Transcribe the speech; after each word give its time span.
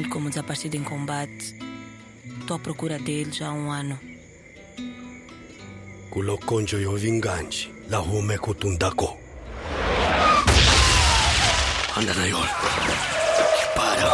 deram-lhe 0.00 0.08
como 0.08 0.28
desaparecido 0.28 0.76
em 0.76 0.82
combate. 0.82 1.54
Estou 2.40 2.56
à 2.56 2.60
procura 2.60 2.98
dele 2.98 3.30
já 3.32 3.48
há 3.48 3.52
um 3.52 3.70
ano. 3.70 3.98
kulokonjo 6.10 6.78
yovinganji 6.78 7.70
lahume 7.88 8.36
kutundako 8.38 9.16
anda 11.96 12.12
nayo 12.14 12.36
para 13.76 14.10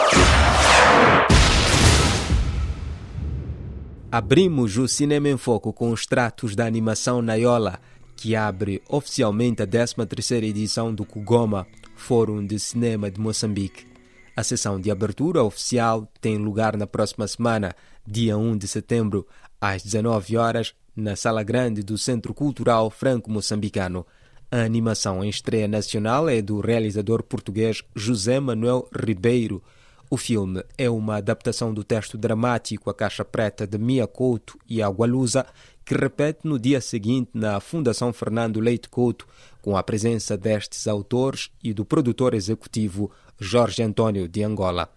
Abrimos 4.12 4.76
o 4.76 4.86
Cinema 4.86 5.28
em 5.28 5.38
Foco 5.38 5.72
com 5.72 5.90
os 5.90 6.06
tratos 6.06 6.54
da 6.54 6.66
animação 6.66 7.22
Naiola, 7.22 7.80
que 8.14 8.36
abre 8.36 8.82
oficialmente 8.88 9.62
a 9.62 9.66
13ª 9.66 10.42
edição 10.42 10.94
do 10.94 11.04
Kugoma, 11.04 11.66
Fórum 11.96 12.46
de 12.46 12.58
Cinema 12.58 13.10
de 13.10 13.20
Moçambique. 13.20 13.95
A 14.36 14.44
sessão 14.44 14.78
de 14.78 14.90
abertura 14.90 15.42
oficial 15.42 16.06
tem 16.20 16.36
lugar 16.36 16.76
na 16.76 16.86
próxima 16.86 17.26
semana, 17.26 17.74
dia 18.06 18.36
1 18.36 18.58
de 18.58 18.68
setembro, 18.68 19.26
às 19.58 19.82
19 19.82 20.36
horas, 20.36 20.74
na 20.94 21.16
Sala 21.16 21.42
Grande 21.42 21.82
do 21.82 21.96
Centro 21.96 22.34
Cultural 22.34 22.90
Franco-Moçambicano. 22.90 24.06
A 24.50 24.58
animação 24.58 25.24
em 25.24 25.30
estreia 25.30 25.66
nacional 25.66 26.28
é 26.28 26.42
do 26.42 26.60
realizador 26.60 27.22
português 27.22 27.82
José 27.94 28.38
Manuel 28.38 28.86
Ribeiro. 28.94 29.62
O 30.08 30.16
filme 30.16 30.64
é 30.78 30.88
uma 30.88 31.16
adaptação 31.16 31.74
do 31.74 31.82
texto 31.82 32.16
dramático 32.16 32.88
A 32.88 32.94
Caixa 32.94 33.24
Preta 33.24 33.66
de 33.66 33.76
Mia 33.76 34.06
Couto 34.06 34.56
e 34.68 34.80
Agualusa, 34.80 35.44
que 35.84 35.94
repete 35.94 36.40
no 36.44 36.60
dia 36.60 36.80
seguinte 36.80 37.30
na 37.34 37.58
Fundação 37.58 38.12
Fernando 38.12 38.60
Leite 38.60 38.88
Couto, 38.88 39.26
com 39.60 39.76
a 39.76 39.82
presença 39.82 40.36
destes 40.36 40.86
autores 40.86 41.50
e 41.62 41.74
do 41.74 41.84
produtor 41.84 42.34
executivo 42.34 43.10
Jorge 43.38 43.82
Antônio 43.82 44.28
de 44.28 44.44
Angola. 44.44 44.88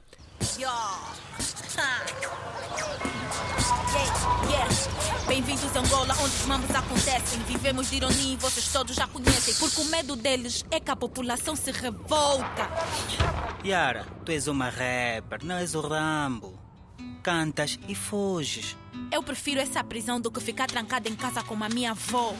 Bem-vindos 5.28 5.76
a 5.76 5.80
Angola, 5.80 6.14
onde 6.22 6.36
os 6.36 6.46
mambos 6.46 6.76
acontecem. 6.76 7.40
Vivemos 7.48 7.90
de 7.90 7.96
ironia 7.96 8.34
e 8.34 8.38
vocês 8.38 8.72
todos 8.72 8.96
já 8.96 9.08
conhecem. 9.08 9.56
Porque 9.56 9.82
o 9.82 9.86
medo 9.86 10.16
deles 10.16 10.66
é 10.70 10.80
que 10.80 10.92
a 10.92 10.96
população 10.96 11.56
se 11.56 11.72
revolta. 11.72 12.70
Yara, 13.66 14.06
tu 14.24 14.32
és 14.32 14.48
uma 14.48 14.70
rapper, 14.70 15.44
não 15.44 15.58
és 15.58 15.76
o 15.76 15.82
Rambo. 15.82 16.58
Cantas 17.22 17.78
e 17.88 17.94
fuges. 17.94 18.78
Eu 19.12 19.22
prefiro 19.22 19.60
essa 19.60 19.84
prisão 19.84 20.20
do 20.20 20.32
que 20.32 20.40
ficar 20.40 20.68
trancada 20.68 21.10
em 21.10 21.16
casa 21.16 21.44
com 21.44 21.62
a 21.62 21.68
minha 21.68 21.92
avó. 21.92 22.34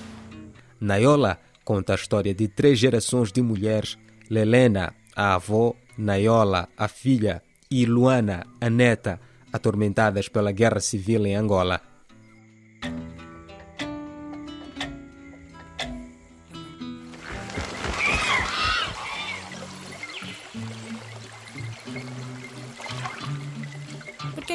Naiola 0.80 1.38
conta 1.66 1.92
a 1.92 1.96
história 1.96 2.34
de 2.34 2.48
três 2.48 2.80
gerações 2.80 3.32
de 3.32 3.42
mulheres: 3.42 3.98
Lelena, 4.30 4.96
a 5.14 5.36
avó, 5.36 5.76
Naiola, 5.98 6.70
a 6.78 6.88
filha, 6.88 7.44
e 7.70 7.86
Luana, 7.86 8.48
a 8.62 8.70
neta, 8.70 9.20
atormentadas 9.52 10.30
pela 10.30 10.54
guerra 10.54 10.80
civil 10.80 11.26
em 11.26 11.36
Angola. 11.36 11.82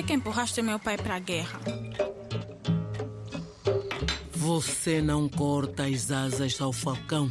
Que 0.04 0.12
empurraste 0.12 0.60
meu 0.62 0.78
pai 0.78 0.96
para 0.98 1.16
a 1.16 1.18
guerra? 1.18 1.60
Você 4.32 5.00
não 5.00 5.28
corta 5.28 5.84
as 5.84 6.10
asas 6.10 6.60
ao 6.60 6.72
falcão. 6.72 7.30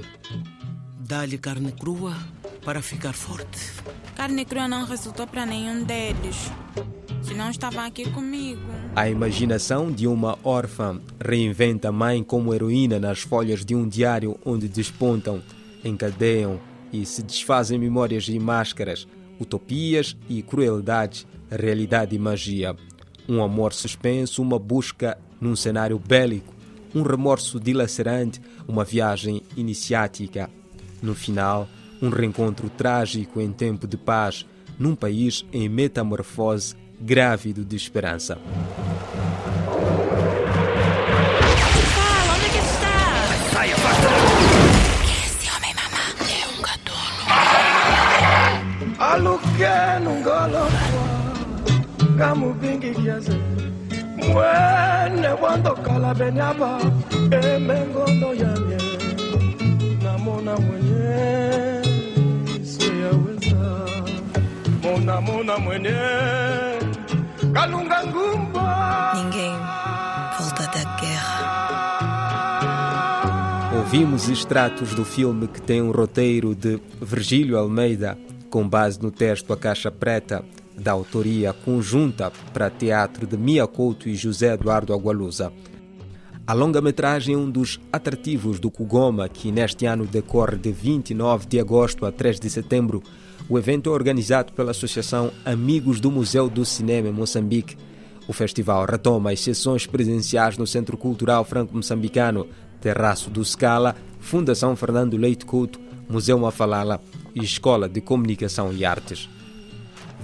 Dá-lhe 1.00 1.38
carne 1.38 1.72
crua 1.72 2.16
para 2.66 2.82
ficar 2.82 3.14
forte. 3.14 3.72
Carne 4.16 4.44
crua 4.46 4.68
não 4.68 4.86
resultou 4.86 5.28
para 5.28 5.46
nenhum 5.46 5.84
deles. 5.84 6.52
Senão 7.22 7.52
estavam 7.52 7.84
aqui 7.84 8.10
comigo. 8.10 8.62
A 8.96 9.08
imaginação 9.08 9.92
de 9.92 10.08
uma 10.08 10.38
órfã 10.44 11.00
reinventa 11.24 11.90
a 11.90 11.92
mãe 11.92 12.24
como 12.24 12.54
heroína 12.54 13.00
nas 13.00 13.22
folhas 13.22 13.64
de 13.64 13.76
um 13.76 13.88
diário 13.88 14.40
onde 14.44 14.68
despontam, 14.68 15.42
encadeiam 15.84 16.60
e 16.92 17.06
se 17.06 17.22
desfazem 17.22 17.78
memórias 17.78 18.28
e 18.28 18.40
máscaras, 18.40 19.08
utopias 19.40 20.16
e 20.30 20.42
crueldades, 20.42 21.28
realidade 21.56 22.16
e 22.16 22.20
magia. 22.20 22.76
Um 23.28 23.42
amor 23.42 23.74
suspenso, 23.74 24.42
uma 24.42 24.60
busca 24.60 25.18
num 25.40 25.56
cenário 25.56 25.98
bélico, 26.00 26.54
um 26.94 27.02
remorso 27.04 27.60
dilacerante, 27.60 28.42
uma 28.68 28.84
viagem 28.84 29.42
iniciática. 29.56 30.50
No 31.02 31.16
final, 31.16 31.68
um 32.02 32.10
reencontro 32.10 32.70
trágico 32.70 33.40
em 33.42 33.52
tempo 33.52 33.88
de 33.88 33.98
paz, 33.98 34.46
num 34.78 34.96
país 34.96 35.46
em 35.52 35.70
metamorfose, 35.70 36.76
grávido 37.00 37.64
de 37.64 37.76
esperança. 37.76 38.38
Fala, 41.96 42.34
onde 42.36 42.46
é 42.46 42.50
que 42.50 42.58
está? 42.58 42.96
Afasta! 43.74 44.10
Esse 45.26 45.50
homem, 45.56 45.74
mamá, 45.76 46.14
é 46.30 46.48
um 46.48 46.62
gatuno. 46.62 47.04
kamu 49.58 51.13
vingi 52.18 52.92
kiasi 52.94 53.38
mwene 54.18 55.28
wandokala 55.42 56.14
benyaba 56.14 56.80
emengondo 57.32 58.34
yamye 58.34 58.78
namona 60.04 60.56
mwenye 60.58 61.82
siyaweza 62.64 63.88
mona 64.84 65.22
mona 65.22 65.58
mwenye 65.58 65.96
kalunga 67.54 68.04
ngumba 68.06 69.14
Ninguém 69.16 69.58
volta 70.40 70.66
da 70.74 70.84
guerra. 71.00 71.44
Ouvimos 73.76 74.30
extratos 74.30 74.94
do 74.96 75.04
filme 75.06 75.48
que 75.48 75.62
tem 75.62 75.82
um 75.82 75.92
roteiro 75.92 76.56
de 76.56 76.80
Virgílio 77.02 77.58
Almeida, 77.58 78.18
com 78.50 78.68
base 78.68 79.02
no 79.02 79.12
texto 79.12 79.52
A 79.54 79.58
Caixa 79.58 79.92
Preta, 79.92 80.44
da 80.78 80.92
autoria 80.92 81.54
conjunta 81.54 82.32
para 82.54 82.70
teatro 82.70 83.26
de 83.26 83.38
Mia 83.38 83.68
Couto 83.68 84.10
e 84.10 84.16
José 84.16 84.54
Eduardo 84.54 84.94
Agualusa. 84.94 85.52
A 86.46 86.52
longa-metragem 86.52 87.36
é 87.36 87.38
um 87.38 87.50
dos 87.50 87.80
atrativos 87.92 88.60
do 88.60 88.70
Kugoma, 88.70 89.30
que 89.30 89.50
neste 89.50 89.86
ano 89.86 90.06
decorre 90.06 90.58
de 90.58 90.74
29 90.74 91.48
de 91.48 91.58
agosto 91.58 92.06
a 92.06 92.12
3 92.12 92.38
de 92.38 92.50
setembro. 92.50 93.02
O 93.48 93.58
evento 93.58 93.90
é 93.90 93.94
organizado 93.94 94.52
pela 94.52 94.72
Associação 94.72 95.32
Amigos 95.46 96.02
do 96.02 96.12
Museu 96.12 96.50
do 96.50 96.66
Cinema 96.66 97.08
em 97.08 97.14
Moçambique. 97.14 97.78
O 98.28 98.34
festival 98.34 98.86
retoma 98.86 99.32
as 99.32 99.40
sessões 99.40 99.86
presenciais 99.86 100.58
no 100.58 100.68
Centro 100.68 100.98
Cultural 100.98 101.46
Franco-Moçambicano, 101.46 102.48
Terraço 102.82 103.30
do 103.30 103.44
Scala, 103.46 103.96
Fundação 104.20 104.76
Fernando 104.76 105.16
Leite 105.16 105.46
Couto, 105.46 105.80
Museu 106.10 106.38
Mafalala 106.38 107.02
e 107.34 107.42
Escola 107.42 107.88
de 107.88 108.02
Comunicação 108.02 108.74
e 108.74 108.84
Artes. 108.84 109.30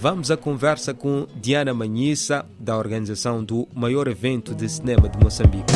Vamos 0.02 0.32
à 0.32 0.38
conversa 0.38 0.94
com 0.94 1.28
Diana 1.42 1.74
Manhissa, 1.74 2.46
da 2.58 2.78
organização 2.78 3.44
do 3.44 3.68
maior 3.76 4.08
evento 4.08 4.56
de 4.56 4.70
cinema 4.70 5.10
de 5.10 5.22
Moçambique. 5.22 5.74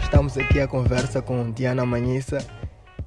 Estamos 0.00 0.38
aqui 0.38 0.60
a 0.60 0.68
conversa 0.68 1.20
com 1.20 1.50
Diana 1.50 1.84
Manhissa, 1.84 2.38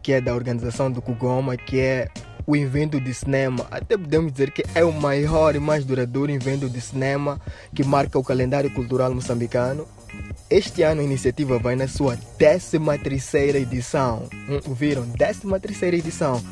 que 0.03 0.11
é 0.11 0.19
da 0.19 0.35
organização 0.35 0.91
do 0.91 1.01
Kugoma, 1.01 1.55
que 1.55 1.79
é 1.79 2.09
o 2.45 2.57
evento 2.57 2.99
de 2.99 3.13
cinema. 3.13 3.65
Até 3.71 3.97
podemos 3.97 4.33
dizer 4.33 4.51
que 4.51 4.65
é 4.75 4.83
o 4.83 4.91
maior 4.91 5.55
e 5.55 5.59
mais 5.61 5.85
duradouro 5.85 6.29
evento 6.29 6.69
de 6.69 6.81
cinema 6.81 7.39
que 7.73 7.85
marca 7.85 8.19
o 8.19 8.23
calendário 8.23 8.69
cultural 8.73 9.13
moçambicano. 9.13 9.87
Este 10.49 10.83
ano 10.83 11.01
a 11.01 11.03
iniciativa 11.03 11.57
vai 11.57 11.75
na 11.75 11.87
sua 11.87 12.17
13 12.37 12.77
terceira 13.01 13.57
edição. 13.57 14.27
Hum, 14.33 14.59
Ouviram? 14.67 15.09
13 15.11 15.41
terceira 15.61 15.95
edição. 15.95 16.43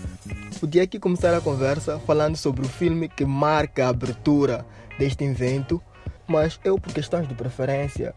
Podia 0.59 0.83
aqui 0.83 0.99
começar 0.99 1.35
a 1.35 1.41
conversa 1.41 1.99
falando 1.99 2.35
sobre 2.35 2.65
o 2.65 2.69
filme 2.69 3.07
que 3.07 3.25
marca 3.25 3.85
a 3.85 3.89
abertura 3.89 4.65
deste 4.97 5.23
evento, 5.23 5.81
mas 6.27 6.59
eu, 6.63 6.77
por 6.77 6.93
questões 6.93 7.27
de 7.27 7.33
preferência, 7.33 8.13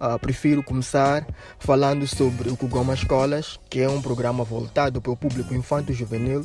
ah, 0.00 0.18
prefiro 0.18 0.62
começar 0.62 1.24
falando 1.58 2.06
sobre 2.06 2.50
o 2.50 2.56
Kugoma 2.56 2.92
Escolas, 2.92 3.60
que 3.70 3.80
é 3.80 3.88
um 3.88 4.02
programa 4.02 4.42
voltado 4.42 5.00
para 5.00 5.12
o 5.12 5.16
público 5.16 5.54
infanto-juvenil, 5.54 6.44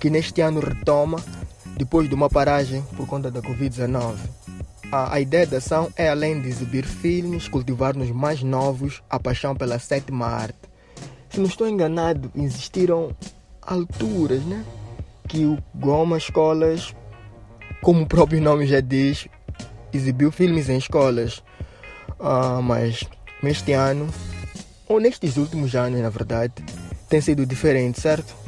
que 0.00 0.10
neste 0.10 0.40
ano 0.40 0.60
retoma 0.60 1.22
depois 1.76 2.08
de 2.08 2.14
uma 2.14 2.28
paragem 2.28 2.82
por 2.96 3.06
conta 3.06 3.30
da 3.30 3.40
Covid-19. 3.40 4.16
A, 4.90 5.20
ideia 5.20 5.46
da 5.46 5.58
ação 5.58 5.90
é, 5.96 6.08
além 6.08 6.40
de 6.40 6.48
exibir 6.48 6.84
filmes, 6.84 7.48
cultivar 7.48 7.96
nos 7.96 8.10
mais 8.10 8.42
novos 8.42 9.02
a 9.10 9.18
paixão 9.18 9.54
pela 9.54 9.78
sétima 9.78 10.26
arte. 10.26 10.58
Se 11.28 11.40
não 11.40 11.46
estou 11.46 11.68
enganado, 11.68 12.30
existiram 12.34 13.14
alturas, 13.60 14.42
né? 14.44 14.64
Que 15.28 15.44
o 15.44 15.58
Goma 15.74 16.16
Escolas, 16.16 16.94
como 17.82 18.02
o 18.02 18.06
próprio 18.06 18.40
nome 18.40 18.66
já 18.66 18.80
diz, 18.80 19.26
exibiu 19.92 20.30
filmes 20.30 20.68
em 20.68 20.78
escolas. 20.78 21.42
Ah, 22.20 22.60
mas 22.62 23.04
neste 23.42 23.72
ano 23.72 24.08
ou 24.88 25.00
nestes 25.00 25.36
últimos 25.36 25.74
anos, 25.74 26.00
na 26.00 26.10
verdade, 26.10 26.54
tem 27.08 27.20
sido 27.20 27.44
diferente, 27.44 28.00
certo? 28.00 28.45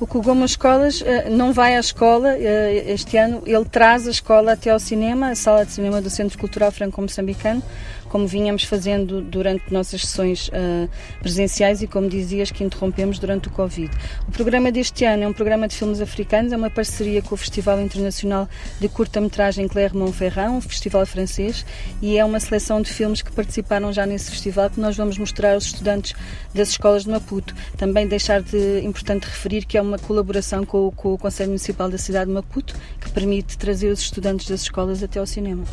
O 0.00 0.06
Kugoma 0.06 0.44
Escolas 0.44 1.00
uh, 1.00 1.04
não 1.28 1.52
vai 1.52 1.76
à 1.76 1.80
escola 1.80 2.28
uh, 2.28 2.38
este 2.86 3.16
ano, 3.16 3.42
ele 3.44 3.64
traz 3.64 4.06
a 4.06 4.10
escola 4.12 4.52
até 4.52 4.70
ao 4.70 4.78
cinema, 4.78 5.30
a 5.30 5.34
sala 5.34 5.66
de 5.66 5.72
cinema 5.72 6.00
do 6.00 6.08
Centro 6.08 6.38
Cultural 6.38 6.70
Franco-Moçambicano, 6.70 7.60
como 8.08 8.26
vínhamos 8.26 8.64
fazendo 8.64 9.20
durante 9.20 9.72
nossas 9.72 10.02
sessões 10.02 10.48
uh, 10.48 10.88
presenciais 11.20 11.82
e, 11.82 11.86
como 11.86 12.08
dizias, 12.08 12.50
que 12.50 12.64
interrompemos 12.64 13.18
durante 13.18 13.48
o 13.48 13.50
Covid. 13.50 13.90
O 14.26 14.32
programa 14.32 14.72
deste 14.72 15.04
ano 15.04 15.24
é 15.24 15.28
um 15.28 15.32
programa 15.32 15.68
de 15.68 15.76
filmes 15.76 16.00
africanos, 16.00 16.52
é 16.52 16.56
uma 16.56 16.70
parceria 16.70 17.22
com 17.22 17.34
o 17.34 17.38
Festival 17.38 17.80
Internacional 17.80 18.48
de 18.80 18.88
Curta-Metragem 18.88 19.68
Clermont-Ferrand, 19.68 20.52
um 20.52 20.60
festival 20.60 21.04
francês, 21.06 21.64
e 22.00 22.18
é 22.18 22.24
uma 22.24 22.40
seleção 22.40 22.80
de 22.80 22.92
filmes 22.92 23.22
que 23.22 23.30
participaram 23.32 23.92
já 23.92 24.06
nesse 24.06 24.30
festival 24.30 24.70
que 24.70 24.80
nós 24.80 24.96
vamos 24.96 25.18
mostrar 25.18 25.54
aos 25.54 25.66
estudantes 25.66 26.14
das 26.54 26.70
escolas 26.70 27.04
de 27.04 27.10
Maputo. 27.10 27.54
Também 27.76 28.06
deixar 28.06 28.42
de 28.42 28.80
importante 28.80 29.24
referir 29.24 29.64
que 29.64 29.76
é 29.76 29.82
uma 29.82 29.98
colaboração 29.98 30.64
com, 30.64 30.90
com 30.90 31.14
o 31.14 31.18
Conselho 31.18 31.50
Municipal 31.50 31.88
da 31.88 31.98
cidade 31.98 32.26
de 32.26 32.34
Maputo, 32.34 32.74
que 33.00 33.10
permite 33.10 33.58
trazer 33.58 33.88
os 33.88 34.00
estudantes 34.00 34.48
das 34.48 34.62
escolas 34.62 35.02
até 35.02 35.18
ao 35.18 35.26
cinema 35.26 35.64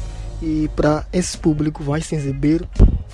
e 0.41 0.69
para 0.75 1.05
esse 1.11 1.37
público 1.37 1.83
vai 1.83 2.01
se 2.01 2.15
exibir 2.15 2.67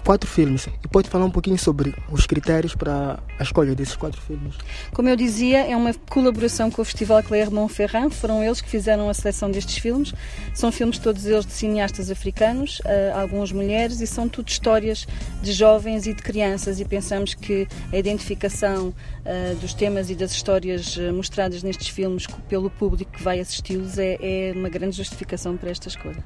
quatro 0.03 0.29
filmes. 0.29 0.67
E 0.83 0.87
pode 0.87 1.09
falar 1.09 1.25
um 1.25 1.31
pouquinho 1.31 1.57
sobre 1.57 1.93
os 2.11 2.25
critérios 2.25 2.75
para 2.75 3.19
a 3.39 3.43
escolha 3.43 3.75
desses 3.75 3.95
quatro 3.95 4.19
filmes? 4.21 4.55
Como 4.93 5.07
eu 5.07 5.15
dizia, 5.15 5.65
é 5.65 5.75
uma 5.75 5.93
colaboração 6.09 6.69
com 6.69 6.81
o 6.81 6.85
Festival 6.85 7.21
Clermont-Ferrand. 7.23 8.09
Foram 8.09 8.43
eles 8.43 8.61
que 8.61 8.69
fizeram 8.69 9.09
a 9.09 9.13
seleção 9.13 9.49
destes 9.49 9.77
filmes. 9.77 10.13
São 10.53 10.71
filmes 10.71 10.97
todos 10.97 11.25
eles 11.25 11.45
de 11.45 11.53
cineastas 11.53 12.09
africanos, 12.11 12.79
uh, 12.79 13.19
algumas 13.19 13.51
mulheres, 13.51 14.01
e 14.01 14.07
são 14.07 14.27
tudo 14.27 14.49
histórias 14.49 15.07
de 15.41 15.53
jovens 15.53 16.07
e 16.07 16.13
de 16.13 16.21
crianças. 16.21 16.79
E 16.79 16.85
pensamos 16.85 17.33
que 17.33 17.67
a 17.91 17.97
identificação 17.97 18.89
uh, 18.89 19.55
dos 19.55 19.73
temas 19.73 20.09
e 20.09 20.15
das 20.15 20.31
histórias 20.31 20.97
uh, 20.97 21.13
mostradas 21.13 21.63
nestes 21.63 21.89
filmes 21.89 22.27
pelo 22.49 22.69
público 22.69 23.11
que 23.11 23.23
vai 23.23 23.39
assisti-los 23.39 23.97
é, 23.97 24.17
é 24.21 24.53
uma 24.55 24.69
grande 24.69 24.97
justificação 24.97 25.55
para 25.57 25.69
esta 25.69 25.87
escolha. 25.87 26.23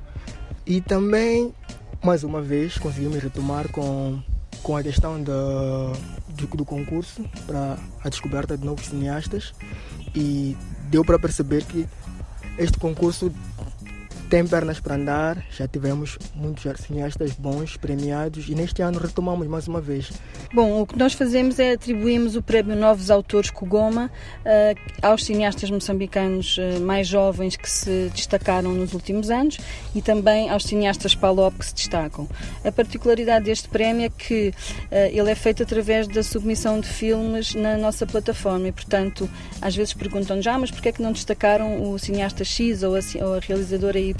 E 0.65 0.81
também, 0.81 1.53
mais 2.03 2.23
uma 2.23 2.41
vez, 2.41 2.77
conseguimos 2.77 3.21
retomar 3.21 3.69
com, 3.69 4.19
com 4.63 4.75
a 4.75 4.81
questão 4.81 5.21
do, 5.21 5.91
do 6.55 6.65
concurso 6.65 7.23
para 7.45 7.77
a 8.03 8.09
descoberta 8.09 8.57
de 8.57 8.65
novos 8.65 8.87
cineastas. 8.87 9.53
E 10.15 10.57
deu 10.89 11.05
para 11.05 11.19
perceber 11.19 11.63
que 11.65 11.87
este 12.57 12.79
concurso 12.79 13.31
tem 14.29 14.45
pernas 14.45 14.79
para 14.79 14.95
andar, 14.95 15.45
já 15.51 15.67
tivemos 15.67 16.17
muitos 16.33 16.63
cineastas 16.81 17.31
bons, 17.33 17.77
premiados 17.77 18.49
e 18.49 18.55
neste 18.55 18.81
ano 18.81 18.99
retomamos 18.99 19.47
mais 19.47 19.67
uma 19.67 19.79
vez. 19.79 20.11
Bom, 20.53 20.81
o 20.81 20.87
que 20.87 20.97
nós 20.97 21.13
fazemos 21.13 21.59
é 21.59 21.73
atribuímos 21.73 22.35
o 22.35 22.41
prémio 22.41 22.75
Novos 22.75 23.11
Autores 23.11 23.51
Kugoma 23.51 24.09
uh, 24.41 24.79
aos 25.01 25.23
cineastas 25.23 25.69
moçambicanos 25.69 26.57
uh, 26.57 26.79
mais 26.81 27.07
jovens 27.07 27.55
que 27.55 27.69
se 27.69 28.09
destacaram 28.15 28.73
nos 28.73 28.93
últimos 28.93 29.29
anos 29.29 29.57
e 29.93 30.01
também 30.01 30.49
aos 30.49 30.63
cineastas 30.63 31.13
Palop 31.13 31.59
que 31.59 31.65
se 31.65 31.75
destacam. 31.75 32.27
A 32.63 32.71
particularidade 32.71 33.45
deste 33.45 33.69
prémio 33.69 34.05
é 34.05 34.09
que 34.09 34.49
uh, 34.49 34.95
ele 35.11 35.29
é 35.29 35.35
feito 35.35 35.61
através 35.61 36.07
da 36.07 36.23
submissão 36.23 36.79
de 36.79 36.87
filmes 36.87 37.53
na 37.53 37.77
nossa 37.77 38.05
plataforma 38.07 38.67
e, 38.67 38.71
portanto, 38.71 39.29
às 39.61 39.75
vezes 39.75 39.93
perguntam 39.93 40.41
já, 40.41 40.57
mas 40.57 40.71
porquê 40.71 40.89
é 40.89 40.91
que 40.91 41.01
não 41.01 41.11
destacaram 41.11 41.91
o 41.91 41.99
cineasta 41.99 42.43
X 42.43 42.81
ou 42.81 42.95
a, 42.95 42.99
ou 43.23 43.35
a 43.35 43.39
realizadora 43.39 43.99
Y? 43.99 44.14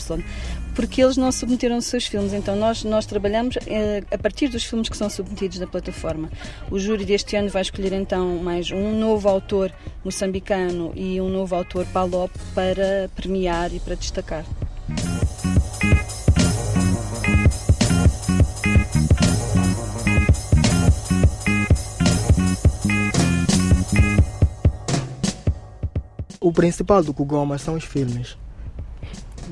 Porque 0.75 1.01
eles 1.01 1.17
não 1.17 1.31
submeteram 1.31 1.77
os 1.77 1.85
seus 1.85 2.05
filmes. 2.05 2.33
Então 2.33 2.55
nós, 2.55 2.83
nós 2.83 3.05
trabalhamos 3.05 3.57
eh, 3.65 4.03
a 4.11 4.17
partir 4.17 4.47
dos 4.49 4.63
filmes 4.63 4.89
que 4.89 4.97
são 4.97 5.09
submetidos 5.09 5.59
na 5.59 5.67
plataforma. 5.67 6.29
O 6.69 6.77
júri 6.77 7.05
deste 7.05 7.35
ano 7.35 7.49
vai 7.49 7.61
escolher 7.61 7.93
então 7.93 8.37
mais 8.37 8.71
um 8.71 8.97
novo 8.99 9.27
autor 9.29 9.71
moçambicano 10.03 10.91
e 10.95 11.19
um 11.21 11.29
novo 11.29 11.55
autor 11.55 11.85
palop 11.87 12.31
para 12.53 13.09
premiar 13.15 13.73
e 13.73 13.79
para 13.79 13.95
destacar. 13.95 14.45
O 26.45 26.53
principal 26.53 27.03
do 27.03 27.11
Kugoma 27.11 27.57
são 27.57 27.73
os 27.73 27.83
filmes. 27.83 28.37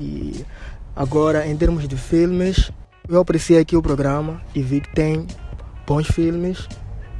E 0.03 0.45
agora, 0.94 1.47
em 1.47 1.55
termos 1.55 1.88
de 1.88 1.95
filmes, 1.95 2.69
eu 3.07 3.21
apreciei 3.21 3.59
aqui 3.59 3.77
o 3.77 3.81
programa 3.81 4.41
e 4.53 4.61
vi 4.61 4.81
que 4.81 4.94
tem 4.94 5.25
bons 5.88 6.07
filmes 6.07 6.67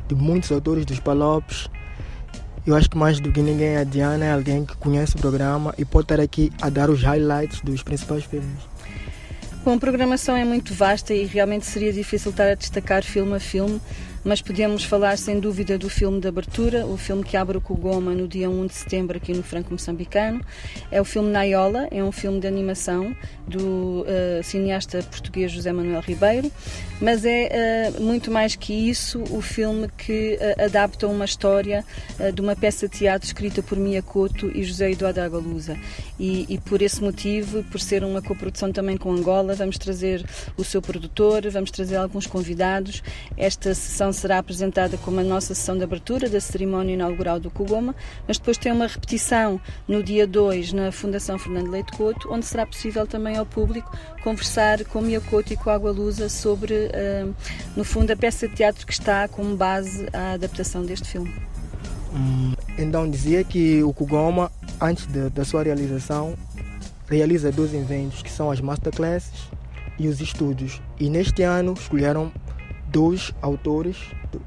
de 0.07 0.15
muitos 0.15 0.51
autores 0.51 0.85
dos 0.85 1.00
Palopes. 1.00 1.69
Eu 2.68 2.75
acho 2.75 2.89
que 2.89 2.97
mais 2.97 3.19
do 3.21 3.31
que 3.31 3.41
ninguém, 3.41 3.77
a 3.77 3.85
Diana 3.85 4.25
é 4.25 4.33
alguém 4.33 4.65
que 4.65 4.75
conhece 4.75 5.15
o 5.15 5.19
programa 5.19 5.74
e 5.77 5.85
pode 5.85 6.06
estar 6.06 6.19
aqui 6.19 6.51
a 6.62 6.69
dar 6.69 6.89
os 6.89 7.01
highlights 7.03 7.62
dos 7.62 7.81
principais 7.83 8.25
filmes. 8.25 8.59
Bom, 9.63 9.75
a 9.75 9.77
programação 9.77 10.35
é 10.35 10.44
muito 10.44 10.74
vasta 10.74 11.13
e 11.13 11.25
realmente 11.25 11.65
seria 11.65 11.94
difícil 11.94 12.31
estar 12.31 12.50
a 12.50 12.56
destacar 12.56 13.01
filme 13.01 13.33
a 13.35 13.39
filme 13.39 13.80
mas 14.23 14.41
podemos 14.41 14.83
falar 14.83 15.17
sem 15.17 15.39
dúvida 15.39 15.77
do 15.77 15.89
filme 15.89 16.19
de 16.19 16.27
abertura, 16.27 16.85
o 16.85 16.97
filme 16.97 17.23
que 17.23 17.35
abre 17.35 17.57
o 17.57 17.61
Kugoma 17.61 18.13
no 18.13 18.27
dia 18.27 18.49
1 18.49 18.67
de 18.67 18.73
setembro 18.73 19.17
aqui 19.17 19.33
no 19.33 19.43
Franco 19.43 19.71
Moçambicano. 19.71 20.41
É 20.89 21.01
o 21.01 21.05
filme 21.05 21.29
Naiola, 21.29 21.87
é 21.91 22.03
um 22.03 22.11
filme 22.11 22.39
de 22.39 22.47
animação 22.47 23.15
do 23.47 24.01
uh, 24.01 24.43
cineasta 24.43 25.03
português 25.03 25.51
José 25.51 25.71
Manuel 25.73 26.01
Ribeiro, 26.01 26.51
mas 27.03 27.25
é 27.25 27.91
uh, 27.97 28.01
muito 28.01 28.31
mais 28.31 28.55
que 28.55 28.73
isso 28.73 29.21
o 29.29 29.41
filme 29.41 29.89
que 29.97 30.39
uh, 30.39 30.63
adapta 30.63 31.05
uma 31.05 31.25
história 31.25 31.83
de 32.33 32.39
uma 32.39 32.55
peça 32.55 32.88
de 32.88 32.97
teatro 33.00 33.25
escrita 33.25 33.61
por 33.61 33.77
Mia 33.77 34.01
Couto 34.01 34.50
e 34.55 34.63
José 34.63 34.91
Eduardo 34.91 35.19
Agalusa. 35.19 35.77
E, 36.17 36.45
e 36.47 36.57
por 36.59 36.81
esse 36.81 37.01
motivo, 37.01 37.63
por 37.65 37.79
ser 37.79 38.03
uma 38.03 38.21
coprodução 38.21 38.71
também 38.71 38.95
com 38.95 39.11
Angola, 39.11 39.55
vamos 39.55 39.77
trazer 39.77 40.25
o 40.55 40.63
seu 40.63 40.81
produtor, 40.81 41.50
vamos 41.50 41.71
trazer 41.71 41.97
alguns 41.97 42.25
convidados. 42.25 43.04
Esta 43.35 43.73
sessão 43.73 44.13
será 44.13 44.37
apresentada 44.37 44.95
como 44.97 45.19
a 45.19 45.23
nossa 45.23 45.54
sessão 45.54 45.78
de 45.78 45.83
abertura 45.83 46.30
da 46.30 46.39
cerimónia 46.39 46.94
inaugural 46.94 47.39
do 47.39 47.51
Kugoma, 47.51 47.95
mas 48.28 48.37
depois 48.37 48.57
tem 48.57 48.71
uma 48.71 48.87
repetição 48.87 49.59
no 49.87 50.01
dia 50.01 50.25
2 50.25 50.73
na 50.73 50.92
Fundação 50.92 51.37
Fernando 51.37 51.69
Leite 51.69 51.92
Couto, 51.94 52.31
onde 52.31 52.45
será 52.45 52.66
possível 52.66 53.06
também 53.06 53.37
ao 53.37 53.45
público 53.45 53.92
conversar 54.23 54.85
com 54.85 55.01
Mia 55.01 55.19
Couto 55.19 55.51
e 55.51 55.57
com 55.57 55.69
a 55.69 55.73
Água 55.75 55.92
Lusa 55.92 56.30
sobre, 56.30 56.73
uh, 56.73 56.92
no 57.76 57.83
fundo, 57.83 58.12
a 58.12 58.16
peça 58.16 58.47
de 58.47 58.56
teatro 58.56 58.85
que 58.85 58.94
está 58.94 59.28
como 59.28 59.56
base 59.56 60.07
à 60.14 60.33
adaptação 60.33 60.83
deste 60.83 61.07
filme. 61.07 61.33
Hum, 62.14 62.54
então 62.78 63.09
dizia 63.09 63.44
que 63.44 63.83
o 63.83 63.92
Kugoma, 63.92 64.52
antes 64.80 65.07
de, 65.07 65.30
da 65.30 65.44
sua 65.44 65.64
realização, 65.64 66.35
realiza 67.09 67.52
dois 67.52 67.73
eventos 67.73 68.21
que 68.21 68.31
são 68.31 68.52
as 68.52 68.62
masterclasses 68.62 69.50
e 69.97 70.07
os 70.07 70.21
estudos. 70.21 70.81
E 71.00 71.09
neste 71.09 71.44
ano 71.44 71.73
escolheram 71.73 72.31
dois 72.88 73.33
autores, 73.42 73.97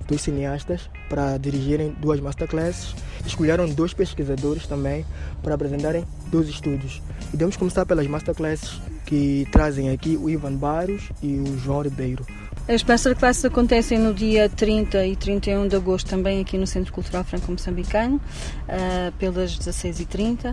dois 0.07 0.21
cineastas, 0.21 0.89
para 1.09 1.37
dirigirem 1.39 1.95
duas 2.01 2.21
masterclasses. 2.21 2.95
Escolheram 3.27 3.69
dois 3.69 3.93
pesquisadores 3.93 4.67
também 4.67 5.05
para 5.43 5.55
apresentarem 5.55 6.05
dois 6.31 6.49
estudos. 6.49 7.03
Devemos 7.33 7.57
começar 7.57 7.85
pelas 7.85 8.07
masterclasses 8.07 8.81
que 9.07 9.47
trazem 9.51 9.91
aqui 9.91 10.19
o 10.21 10.29
Ivan 10.29 10.55
Barros 10.55 11.11
e 11.23 11.39
o 11.39 11.59
João 11.59 11.83
Ribeiro. 11.83 12.27
As 12.69 12.83
masterclasses 12.83 13.45
acontecem 13.45 13.97
no 13.97 14.13
dia 14.13 14.49
30 14.49 15.07
e 15.07 15.15
31 15.15 15.69
de 15.69 15.77
agosto 15.77 16.11
também 16.11 16.41
aqui 16.41 16.59
no 16.59 16.67
Centro 16.67 16.93
Cultural 16.93 17.23
Franco-Moçambicano, 17.23 18.17
uh, 18.17 19.13
pelas 19.19 19.57
16h30 19.57 20.53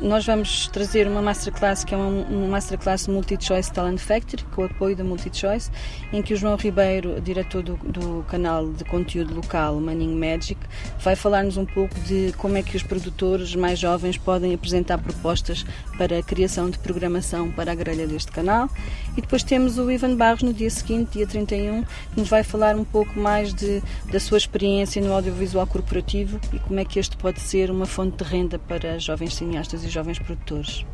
nós 0.00 0.24
vamos 0.24 0.66
trazer 0.68 1.06
uma 1.06 1.20
masterclass 1.20 1.84
que 1.84 1.94
é 1.94 1.96
uma, 1.96 2.08
uma 2.08 2.48
masterclass 2.48 3.06
Multi-Choice 3.06 3.72
Talent 3.72 3.98
Factory, 3.98 4.42
com 4.54 4.62
o 4.62 4.64
apoio 4.64 4.96
da 4.96 5.04
Multi-Choice, 5.04 5.70
em 6.12 6.22
que 6.22 6.32
o 6.32 6.36
João 6.36 6.56
Ribeiro, 6.56 7.20
diretor 7.20 7.62
do, 7.62 7.76
do 7.76 8.24
canal 8.28 8.70
de 8.70 8.84
conteúdo 8.84 9.34
local 9.34 9.78
Manning 9.80 10.14
Magic, 10.14 10.58
vai 11.00 11.14
falar-nos 11.14 11.56
um 11.56 11.66
pouco 11.66 11.94
de 12.00 12.32
como 12.38 12.56
é 12.56 12.62
que 12.62 12.76
os 12.76 12.82
produtores 12.82 13.54
mais 13.54 13.78
jovens 13.78 14.16
podem 14.16 14.54
apresentar 14.54 14.98
propostas 14.98 15.64
para 15.98 16.18
a 16.18 16.22
criação 16.22 16.70
de 16.70 16.78
programação 16.78 17.50
para 17.50 17.72
a 17.72 17.74
grelha 17.74 18.06
deste 18.06 18.32
canal. 18.32 18.70
E 19.16 19.20
depois 19.20 19.42
temos 19.42 19.76
o 19.78 19.90
Ivan 19.90 20.16
Barros 20.16 20.42
no 20.42 20.54
dia 20.54 20.70
seguinte, 20.70 21.18
dia 21.18 21.26
31, 21.26 21.82
que 21.82 22.20
nos 22.20 22.28
vai 22.28 22.42
falar 22.42 22.74
um 22.74 22.84
pouco 22.84 23.18
mais 23.18 23.52
de, 23.52 23.82
da 24.10 24.18
sua 24.18 24.38
experiência 24.38 25.02
no 25.02 25.12
audiovisual 25.12 25.66
corporativo 25.66 26.40
e 26.52 26.58
como 26.58 26.80
é 26.80 26.84
que 26.84 26.98
este 26.98 27.16
pode 27.16 27.40
ser 27.40 27.70
uma 27.70 27.84
fonte 27.84 28.16
de 28.16 28.24
renda 28.24 28.58
para 28.58 28.98
jovens 28.98 29.34
cineastas 29.34 29.84
e 29.84 29.89
jovens 29.92 30.18
produtores. 30.18 30.84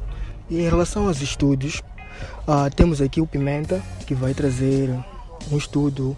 E 0.48 0.60
em 0.60 0.68
relação 0.68 1.08
aos 1.08 1.20
estudos, 1.20 1.82
uh, 2.46 2.70
temos 2.74 3.00
aqui 3.00 3.20
o 3.20 3.26
Pimenta, 3.26 3.82
que 4.06 4.14
vai 4.14 4.34
trazer 4.34 4.90
um 5.50 5.56
estudo 5.56 6.16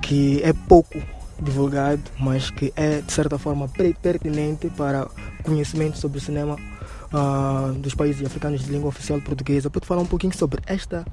que 0.00 0.42
é 0.42 0.52
pouco 0.52 1.00
divulgado, 1.40 2.02
mas 2.18 2.50
que 2.50 2.72
é 2.76 3.00
de 3.00 3.12
certa 3.12 3.38
forma 3.38 3.68
pertinente 3.68 4.68
para 4.70 5.08
conhecimento 5.42 5.98
sobre 5.98 6.18
o 6.18 6.20
cinema 6.20 6.56
uh, 7.12 7.72
dos 7.74 7.94
países 7.94 8.24
africanos 8.24 8.64
de 8.64 8.70
língua 8.70 8.88
oficial 8.88 9.20
portuguesa. 9.20 9.68
Pode 9.68 9.86
falar 9.86 10.02
um 10.02 10.06
pouquinho 10.06 10.34
sobre 10.36 10.60
esta, 10.66 11.04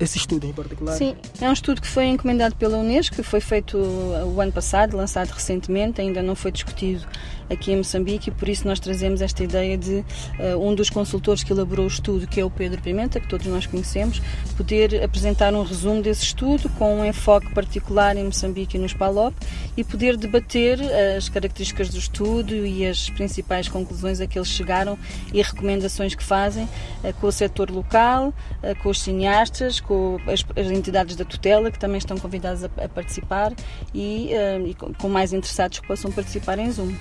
esse 0.00 0.18
estudo 0.18 0.46
em 0.46 0.52
particular? 0.52 0.96
Sim, 0.96 1.16
é 1.40 1.48
um 1.48 1.52
estudo 1.52 1.80
que 1.80 1.88
foi 1.88 2.06
encomendado 2.06 2.54
pela 2.56 2.78
Unesco, 2.78 3.22
foi 3.22 3.40
feito 3.40 3.76
o 3.78 4.40
ano 4.40 4.52
passado, 4.52 4.96
lançado 4.96 5.30
recentemente, 5.30 6.00
ainda 6.00 6.22
não 6.22 6.34
foi 6.34 6.50
discutido 6.50 7.06
aqui 7.50 7.72
em 7.72 7.76
Moçambique 7.76 8.30
e 8.30 8.32
por 8.32 8.48
isso 8.48 8.66
nós 8.66 8.78
trazemos 8.78 9.20
esta 9.20 9.42
ideia 9.42 9.76
de 9.76 10.04
uh, 10.38 10.58
um 10.58 10.74
dos 10.74 10.90
consultores 10.90 11.42
que 11.42 11.52
elaborou 11.52 11.86
o 11.86 11.88
estudo, 11.88 12.26
que 12.26 12.40
é 12.40 12.44
o 12.44 12.50
Pedro 12.50 12.80
Pimenta, 12.80 13.20
que 13.20 13.28
todos 13.28 13.46
nós 13.46 13.66
conhecemos, 13.66 14.20
poder 14.56 15.02
apresentar 15.02 15.54
um 15.54 15.62
resumo 15.62 16.02
desse 16.02 16.24
estudo 16.24 16.68
com 16.70 17.00
um 17.00 17.04
enfoque 17.04 17.52
particular 17.52 18.16
em 18.16 18.24
Moçambique 18.24 18.76
e 18.76 18.80
nos 18.80 18.92
PALOP 18.92 19.34
e 19.76 19.84
poder 19.84 20.16
debater 20.16 20.78
as 21.16 21.28
características 21.28 21.88
do 21.88 21.98
estudo 21.98 22.54
e 22.54 22.86
as 22.86 23.08
principais 23.10 23.68
conclusões 23.68 24.20
a 24.20 24.26
que 24.26 24.38
eles 24.38 24.48
chegaram 24.48 24.98
e 25.32 25.40
recomendações 25.42 26.14
que 26.14 26.22
fazem 26.22 26.64
uh, 26.64 27.12
com 27.20 27.26
o 27.28 27.32
setor 27.32 27.70
local, 27.70 28.28
uh, 28.62 28.82
com 28.82 28.90
os 28.90 29.00
cineastas, 29.00 29.80
com 29.80 30.18
as, 30.26 30.44
as, 30.56 30.70
entidades 30.70 31.16
da 31.16 31.24
tutela 31.24 31.70
que 31.70 31.78
também 31.78 31.98
estão 31.98 32.16
convidadas 32.16 32.64
a, 32.64 32.66
a 32.84 32.88
participar 32.88 33.52
e, 33.94 34.30
e 34.66 34.74
com 34.74 35.08
mais 35.08 35.32
interessados 35.32 35.78
que 35.78 35.86
possam 35.86 36.10
participar 36.12 36.58
em 36.58 36.70
Zoom. 36.70 36.94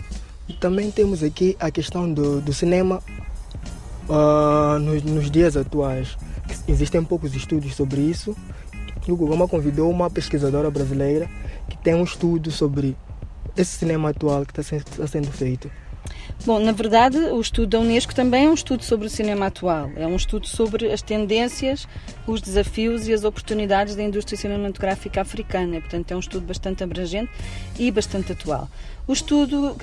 E 0.48 0.54
também 0.54 0.90
temos 0.90 1.24
aqui 1.24 1.58
a 1.60 1.70
questão 1.70 2.12
do, 2.12 2.40
do 2.40 2.54
cinema 2.54 3.02
uh, 4.08 4.80
nos, 4.80 5.04
nos, 5.04 5.30
dias 5.30 5.58
atuais. 5.58 6.18
Existem 6.68 7.04
poucos 7.04 7.36
estudos 7.36 7.76
sobre 7.76 8.02
isso. 8.02 8.36
O 9.08 9.16
Gugama 9.16 9.48
convidou 9.48 9.90
uma 9.90 10.10
pesquisadora 10.10 10.70
brasileira 10.70 11.30
que 11.70 11.78
tem 11.78 11.94
um 11.94 12.04
estudo 12.04 12.52
sobre 12.52 12.96
esse 13.56 13.78
cinema 13.78 14.10
atual 14.10 14.46
que 14.46 14.60
está 14.60 15.08
sendo 15.08 15.32
feito. 15.32 15.70
Bom, 16.46 16.60
na 16.60 16.72
verdade, 16.72 17.18
o 17.18 17.42
estudo 17.42 17.68
da 17.68 17.80
Unesco 17.80 18.16
também 18.16 18.46
é 18.46 18.50
um 18.50 18.54
estudo 18.54 18.84
sobre 18.84 19.08
o 19.08 19.10
cinema 19.10 19.48
atual. 19.48 19.92
É 19.98 20.08
um 20.08 20.16
estudo 20.16 20.48
sobre 20.48 20.92
as 20.92 21.02
tendências, 21.02 21.88
os 22.26 22.42
desafios 22.42 23.08
e 23.08 23.14
as 23.14 23.24
oportunidades 23.24 23.96
da 23.96 24.04
indústria 24.04 24.38
cinematográfica 24.38 25.20
africana. 25.22 25.82
Portanto, 25.82 26.12
é 26.12 26.16
um 26.16 26.20
estudo 26.20 26.46
bastante 26.46 26.84
abrangente 26.84 27.32
e 27.78 27.92
bastante 27.92 28.32
atual. 28.32 28.70
O 29.08 29.14
estudo 29.14 29.76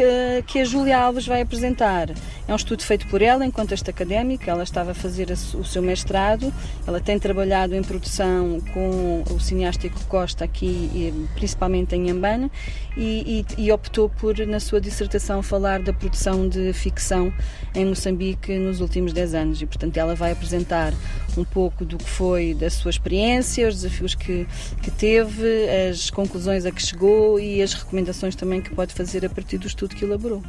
que 0.47 0.59
a 0.59 0.65
Júlia 0.67 0.99
Alves 0.99 1.27
vai 1.27 1.41
apresentar 1.41 2.11
é 2.47 2.53
um 2.53 2.57
estudo 2.57 2.83
feito 2.83 3.07
por 3.09 3.23
ela 3.23 3.45
em 3.45 3.51
contexto 3.51 3.89
académico. 3.89 4.45
Ela 4.49 4.63
estava 4.63 4.91
a 4.91 4.95
fazer 4.95 5.31
o 5.31 5.65
seu 5.65 5.83
mestrado. 5.83 6.53
Ela 6.87 7.01
tem 7.01 7.19
trabalhado 7.19 7.75
em 7.75 7.83
produção 7.83 8.61
com 8.75 9.23
o 9.31 9.41
cineasta 9.41 9.87
Ico 9.87 10.05
Costa 10.05 10.45
aqui, 10.45 11.13
principalmente 11.35 11.97
em 11.97 12.11
Ambana, 12.11 12.51
e, 12.99 13.45
e, 13.59 13.65
e 13.65 13.73
optou 13.73 14.11
por, 14.11 14.37
na 14.47 14.61
sua 14.61 14.79
dissertação, 14.79 15.43
falar 15.43 15.81
da 15.81 15.93
produção 15.93 16.14
de 16.49 16.73
ficção 16.73 17.33
em 17.75 17.85
Moçambique 17.85 18.57
nos 18.59 18.81
últimos 18.81 19.13
10 19.13 19.35
anos. 19.35 19.63
E, 19.63 19.67
portanto, 19.67 19.97
ela 19.97 20.15
vai 20.15 20.33
apresentar 20.33 20.93
um 21.37 21.45
pouco 21.45 21.85
do 21.85 21.99
que 21.99 22.09
foi 22.09 22.55
da 22.55 22.71
sua 22.71 22.91
experiência, 22.91 23.69
os 23.69 23.83
desafios 23.83 24.15
que, 24.15 24.47
que 24.83 24.91
teve, 24.91 25.69
as 25.91 26.11
conclusões 26.11 26.65
a 26.65 26.71
que 26.71 26.83
chegou 26.83 27.39
e 27.39 27.61
as 27.61 27.75
recomendações 27.75 28.35
também 28.35 28.61
que 28.61 28.71
pode 28.75 28.95
fazer 28.95 29.25
a 29.25 29.29
partir 29.29 29.59
do 29.59 29.67
estudo 29.67 29.95
que 29.95 30.05
elaborou. 30.05 30.43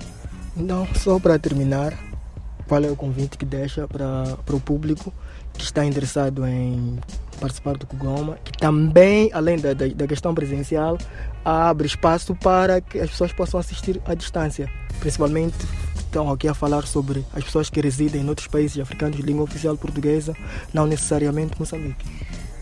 Então, 0.55 0.87
só 0.95 1.19
para 1.19 1.37
terminar, 1.37 1.93
qual 2.67 2.83
é 2.83 2.89
o 2.89 2.95
convite 2.95 3.37
que 3.37 3.45
deixa 3.45 3.87
para, 3.87 4.37
para 4.45 4.55
o 4.55 4.59
público 4.59 5.13
que 5.53 5.63
está 5.63 5.85
interessado 5.85 6.45
em 6.45 6.97
participar 7.39 7.77
do 7.77 7.85
Kugoma, 7.85 8.37
que 8.43 8.51
também, 8.57 9.29
além 9.33 9.57
da, 9.57 9.73
da, 9.73 9.87
da, 9.87 10.07
questão 10.07 10.33
presencial, 10.33 10.97
abre 11.43 11.87
espaço 11.87 12.35
para 12.35 12.81
que 12.81 12.99
as 12.99 13.09
pessoas 13.09 13.33
possam 13.33 13.59
assistir 13.59 14.01
à 14.05 14.13
distância. 14.13 14.69
Principalmente, 14.99 15.57
estão 15.97 16.31
aqui 16.31 16.47
a 16.47 16.53
falar 16.53 16.83
sobre 16.87 17.25
as 17.33 17.43
pessoas 17.43 17.69
que 17.69 17.81
residem 17.81 18.21
em 18.21 18.29
outros 18.29 18.47
países 18.47 18.79
africanos 18.79 19.17
de 19.17 19.23
língua 19.23 19.43
oficial 19.43 19.75
portuguesa, 19.77 20.35
não 20.73 20.85
necessariamente 20.85 21.59
Moçambique. 21.59 22.05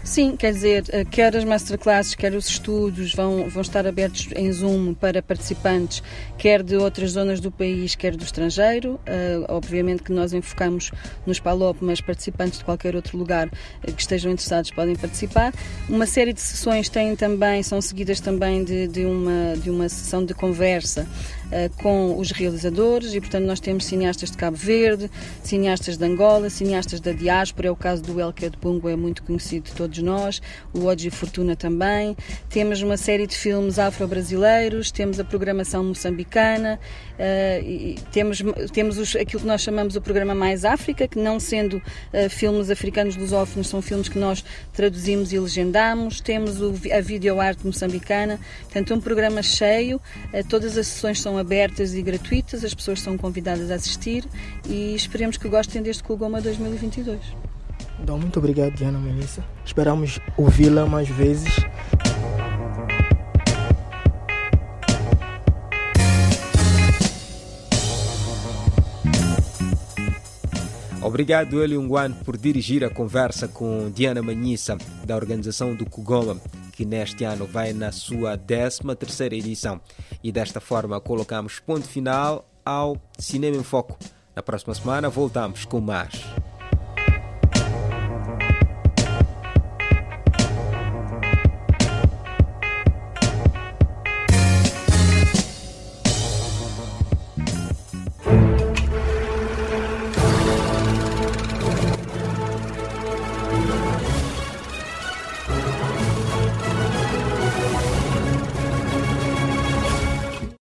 Sim, 0.03 0.35
quer 0.35 0.51
dizer, 0.51 0.83
eh, 0.89 1.05
quer 1.05 1.33
as 1.33 1.45
masterclasses, 1.45 2.13
quer 2.13 2.33
os 2.33 2.49
estudos 2.49 3.15
vão, 3.15 3.49
vão 3.49 3.61
estar 3.61 3.87
abertos 3.87 4.27
em 4.35 4.51
Zoom 4.51 4.93
para 4.93 5.21
participantes, 5.21 6.03
quer 6.37 6.61
de 6.61 6.75
outras 6.75 7.11
zonas 7.11 7.39
do 7.39 7.49
país, 7.49 7.95
quer 7.95 8.13
do 8.13 8.23
estrangeiro. 8.23 8.95
Uh, 9.07 9.45
obviamente 9.47 10.03
que 10.03 10.11
nós 10.11 10.33
enfocamos 10.33 10.91
nos 11.25 11.39
PALOP, 11.39 11.77
mas 11.81 12.01
participantes 12.01 12.59
de 12.59 12.65
qualquer 12.65 12.97
outro 12.97 13.17
lugar 13.17 13.47
uh, 13.47 13.93
que 13.93 14.01
estejam 14.01 14.29
interessados 14.29 14.71
podem 14.71 14.95
participar. 14.95 15.53
Uma 15.87 16.05
série 16.05 16.33
de 16.33 16.41
sessões 16.41 16.89
têm 16.89 17.15
também, 17.15 17.63
são 17.63 17.79
seguidas 17.79 18.19
também 18.19 18.61
de, 18.65 18.89
de, 18.89 19.05
uma, 19.05 19.55
de 19.55 19.69
uma 19.69 19.87
sessão 19.87 20.25
de 20.25 20.33
conversa 20.33 21.07
com 21.81 22.17
os 22.17 22.31
realizadores 22.31 23.13
e, 23.13 23.19
portanto, 23.19 23.45
nós 23.45 23.59
temos 23.59 23.85
cineastas 23.85 24.31
de 24.31 24.37
Cabo 24.37 24.57
Verde, 24.57 25.09
cineastas 25.43 25.97
de 25.97 26.05
Angola, 26.05 26.49
cineastas 26.49 26.99
da 26.99 27.11
diáspora, 27.11 27.67
é 27.67 27.71
o 27.71 27.75
caso 27.75 28.01
do 28.03 28.19
Elke 28.19 28.49
de 28.49 28.57
Bungo, 28.57 28.89
é 28.89 28.95
muito 28.95 29.23
conhecido 29.23 29.65
de 29.65 29.73
todos 29.73 29.99
nós, 29.99 30.41
o 30.73 30.85
Oji 30.85 31.09
Fortuna 31.09 31.55
também. 31.55 32.15
Temos 32.49 32.81
uma 32.81 32.97
série 32.97 33.27
de 33.27 33.35
filmes 33.35 33.79
afro-brasileiros, 33.79 34.91
temos 34.91 35.19
a 35.19 35.23
programação 35.23 35.83
moçambicana, 35.83 36.79
uh, 37.13 38.01
temos, 38.11 38.43
temos 38.71 38.97
os, 38.97 39.15
aquilo 39.15 39.41
que 39.41 39.47
nós 39.47 39.61
chamamos 39.61 39.95
o 39.95 40.01
programa 40.01 40.33
Mais 40.33 40.65
África, 40.65 41.07
que 41.07 41.19
não 41.19 41.39
sendo 41.39 41.77
uh, 41.77 42.29
filmes 42.29 42.69
africanos 42.69 43.15
lusófonos, 43.15 43.67
são 43.67 43.81
filmes 43.81 44.09
que 44.09 44.17
nós 44.17 44.43
traduzimos 44.71 45.31
e 45.33 45.39
legendamos. 45.39 46.21
Temos 46.21 46.61
o, 46.61 46.73
a 46.91 47.01
videoarte 47.01 47.65
moçambicana, 47.65 48.39
portanto, 48.63 48.93
um 48.93 49.01
programa 49.01 49.41
cheio, 49.41 49.99
todas 50.49 50.77
as 50.77 50.87
sessões 50.87 51.21
são 51.21 51.37
abertas 51.43 51.93
e 51.93 52.01
gratuitas, 52.01 52.63
as 52.63 52.73
pessoas 52.73 53.01
são 53.01 53.17
convidadas 53.17 53.69
a 53.69 53.75
assistir 53.75 54.25
e 54.67 54.95
esperemos 54.95 55.37
que 55.37 55.47
gostem 55.47 55.81
deste 55.81 56.01
Kugoma 56.01 56.41
2022. 56.41 57.19
Então, 58.01 58.17
muito 58.17 58.39
obrigado, 58.39 58.73
Diana 58.73 58.99
Melissa. 58.99 59.43
Esperamos 59.65 60.19
ouvi-la 60.35 60.85
mais 60.85 61.07
vezes. 61.07 61.53
Obrigado, 71.01 71.61
Eliunguan, 71.61 72.11
por 72.11 72.37
dirigir 72.37 72.83
a 72.83 72.89
conversa 72.89 73.47
com 73.47 73.91
Diana 73.93 74.21
Manhissa, 74.23 74.77
da 75.05 75.15
organização 75.15 75.75
do 75.75 75.85
Kugoma, 75.85 76.37
que 76.73 76.85
neste 76.85 77.23
ano 77.23 77.45
vai 77.45 77.71
na 77.71 77.91
sua 77.91 78.37
13 78.37 78.81
terceira 78.99 79.35
edição. 79.35 79.79
E 80.23 80.31
desta 80.31 80.59
forma 80.59 80.99
colocamos 80.99 81.59
ponto 81.59 81.87
final 81.87 82.49
ao 82.65 82.97
Cinema 83.17 83.55
em 83.55 83.63
Foco. 83.63 83.97
Na 84.35 84.41
próxima 84.41 84.73
semana 84.73 85.09
voltamos 85.09 85.63
com 85.63 85.79
mais. 85.79 86.21